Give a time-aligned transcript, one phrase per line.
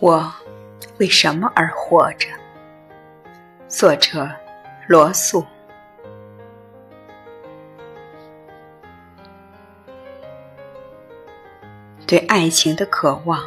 [0.00, 0.30] 我
[0.98, 2.28] 为什么而活着？
[3.68, 4.28] 作者
[4.86, 5.44] 罗素。
[12.06, 13.42] 对爱情的渴望，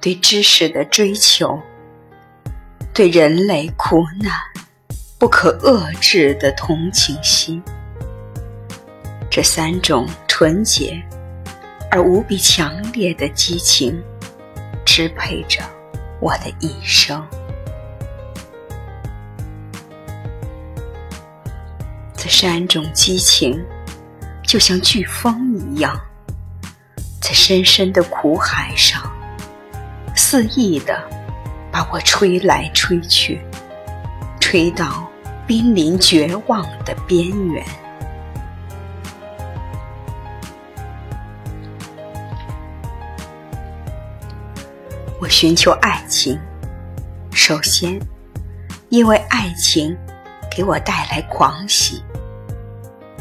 [0.00, 1.60] 对知识的追求，
[2.92, 4.32] 对人类苦难
[5.16, 7.62] 不可遏制的同情心，
[9.30, 11.00] 这三种纯洁
[11.90, 14.02] 而无比强烈的激情。
[14.84, 15.62] 支配着
[16.20, 17.24] 我的一生。
[22.16, 23.64] 这三种激情，
[24.46, 25.98] 就像飓风一样，
[27.20, 29.00] 在深深的苦海上
[30.14, 31.02] 肆意的
[31.72, 33.40] 把我吹来吹去，
[34.38, 35.10] 吹到
[35.46, 37.64] 濒临绝望的边缘。
[45.30, 46.36] 寻求爱情，
[47.32, 48.00] 首先，
[48.88, 49.96] 因为爱情
[50.50, 52.02] 给我带来狂喜，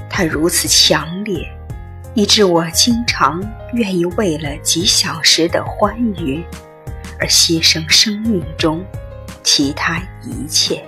[0.10, 1.48] 它如此强烈，
[2.16, 3.40] 以致我经常
[3.74, 6.44] 愿意为了几小时的欢愉
[7.20, 8.84] 而牺牲生命中
[9.44, 10.84] 其他一切。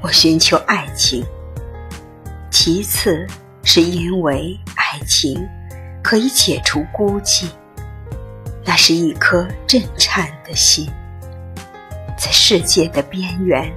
[0.00, 1.22] 我寻求爱情，
[2.50, 3.26] 其次
[3.62, 5.46] 是因为爱情
[6.02, 7.46] 可以解除孤寂。
[8.70, 10.88] 那是一颗震颤的心，
[12.16, 13.68] 在世界的边缘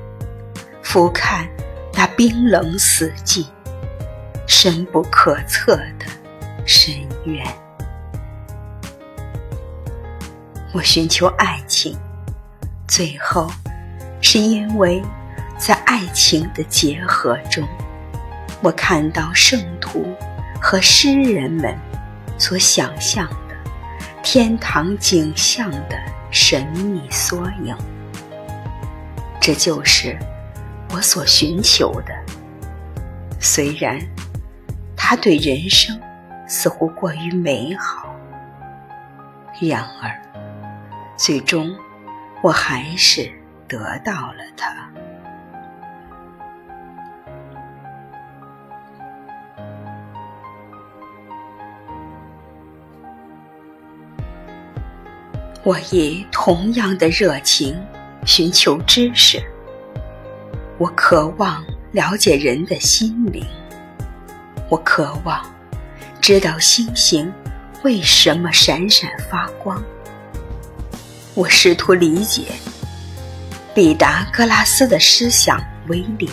[0.83, 1.47] 俯瞰
[1.93, 3.47] 那冰冷死寂、
[4.45, 6.05] 深不可测的
[6.63, 6.93] 深
[7.25, 7.43] 渊。
[10.71, 11.97] 我寻求爱情，
[12.87, 13.51] 最后
[14.21, 15.01] 是因为
[15.57, 17.67] 在爱情的结合中，
[18.61, 20.05] 我看到圣徒
[20.61, 21.75] 和诗人们
[22.37, 23.27] 所想象。
[24.23, 26.01] 天堂景象的
[26.31, 27.75] 神秘缩影，
[29.39, 30.17] 这就是
[30.91, 32.13] 我所寻求的。
[33.37, 33.99] 虽然
[34.95, 35.99] 它对人生
[36.47, 38.15] 似乎过于美好，
[39.59, 40.09] 然而
[41.17, 41.69] 最终
[42.41, 43.29] 我还是
[43.67, 44.89] 得到了它。
[55.65, 57.81] 我以同样的热情
[58.25, 59.41] 寻求知识，
[60.77, 61.63] 我渴望
[61.93, 63.45] 了解人的心灵，
[64.67, 65.41] 我渴望
[66.19, 67.31] 知道星星
[67.81, 69.81] 为什么闪闪发光，
[71.33, 72.41] 我试图理解
[73.73, 75.57] 毕达哥拉斯的思想
[75.87, 76.29] 威力，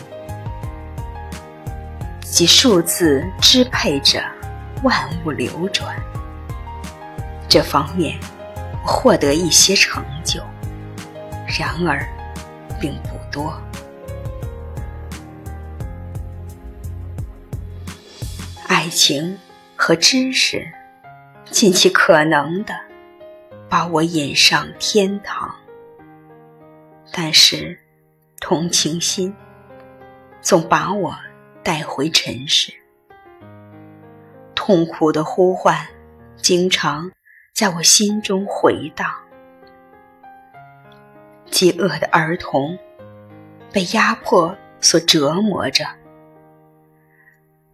[2.20, 4.20] 即数字支配着
[4.82, 5.94] 万物流转，
[7.48, 8.18] 这方面。
[8.92, 10.42] 获得一些成就，
[11.46, 12.04] 然而
[12.80, 13.56] 并不多。
[18.66, 19.38] 爱情
[19.76, 20.66] 和知识
[21.50, 22.74] 尽其可能的
[23.68, 25.54] 把我引上天堂，
[27.12, 27.78] 但是
[28.40, 29.32] 同情心
[30.42, 31.16] 总把我
[31.62, 32.72] 带回尘世。
[34.56, 35.86] 痛苦的呼唤
[36.36, 37.08] 经常。
[37.52, 39.12] 在我心中回荡。
[41.50, 42.78] 饥饿的儿童，
[43.72, 45.84] 被压迫所折磨着；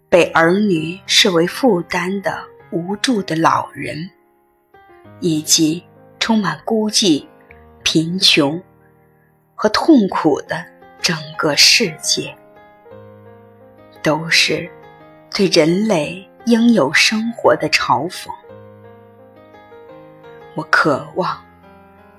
[0.09, 2.43] 被儿女视为负担的
[2.73, 4.11] 无助的老人，
[5.21, 5.85] 以及
[6.19, 7.25] 充满孤寂、
[7.85, 8.61] 贫穷
[9.55, 10.65] 和痛苦的
[11.01, 12.35] 整个世界，
[14.03, 14.69] 都是
[15.33, 18.31] 对人类应有生活的嘲讽。
[20.57, 21.39] 我渴望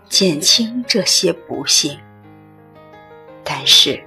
[0.08, 2.00] 减轻这些不幸，
[3.44, 4.00] 但是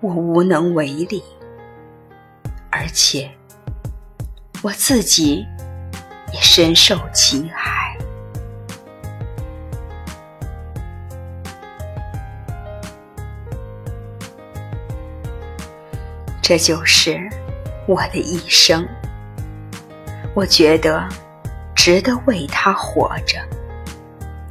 [0.00, 1.22] 我无能为力，
[2.70, 3.30] 而且
[4.62, 5.44] 我自己
[6.32, 7.94] 也深受其害。
[16.40, 17.20] 这就是
[17.86, 18.88] 我的一生。
[20.34, 21.06] 我觉得。
[21.86, 23.38] 值得为他活着。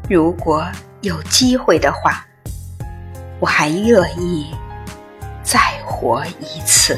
[0.10, 0.66] 如果
[1.02, 2.26] 有机会的话，
[3.42, 4.56] 我还乐意
[5.44, 6.98] 再活一次。